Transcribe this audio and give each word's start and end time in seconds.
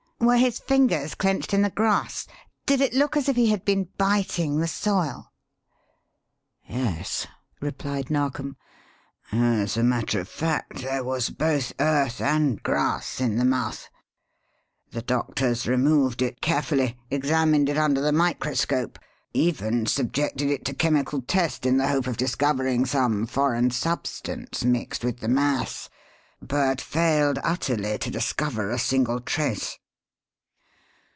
Were 0.23 0.37
his 0.37 0.59
fingers 0.59 1.15
clenched 1.15 1.51
in 1.51 1.63
the 1.63 1.71
grass? 1.71 2.27
Did 2.67 2.79
it 2.79 2.93
look 2.93 3.17
as 3.17 3.27
if 3.27 3.35
he 3.35 3.47
had 3.49 3.65
been 3.65 3.89
biting 3.97 4.59
the 4.59 4.67
soil?" 4.67 5.31
"Yes," 6.69 7.25
replied 7.59 8.11
Narkom. 8.11 8.55
"As 9.31 9.77
a 9.77 9.83
matter 9.83 10.19
of 10.19 10.29
fact 10.29 10.83
there 10.83 11.03
was 11.03 11.31
both 11.31 11.73
earth 11.79 12.21
and 12.21 12.61
grass 12.61 13.19
in 13.19 13.37
the 13.37 13.43
mouth. 13.45 13.89
The 14.91 15.01
doctors 15.01 15.65
removed 15.67 16.21
it 16.21 16.39
carefully, 16.39 16.97
examined 17.09 17.67
it 17.67 17.79
under 17.79 17.99
the 17.99 18.11
microscope, 18.11 18.99
even 19.33 19.87
subjected 19.87 20.51
it 20.51 20.65
to 20.65 20.75
chemical 20.75 21.23
test 21.23 21.65
in 21.65 21.77
the 21.77 21.87
hope 21.87 22.05
of 22.05 22.17
discovering 22.17 22.85
some 22.85 23.25
foreign 23.25 23.71
substance 23.71 24.63
mixed 24.63 25.03
with 25.03 25.17
the 25.17 25.27
mass, 25.27 25.89
but 26.39 26.79
failed 26.79 27.39
utterly 27.43 27.97
to 27.97 28.11
discover 28.11 28.69
a 28.69 28.77
single 28.77 29.19
trace." 29.19 29.79